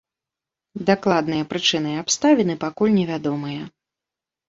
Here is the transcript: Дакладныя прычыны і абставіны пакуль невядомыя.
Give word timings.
Дакладныя 0.87 1.47
прычыны 1.53 1.89
і 1.93 2.01
абставіны 2.07 2.53
пакуль 2.67 2.93
невядомыя. 3.01 3.73